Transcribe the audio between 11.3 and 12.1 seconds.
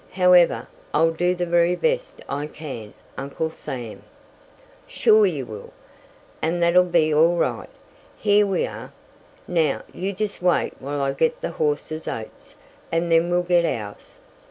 the horse's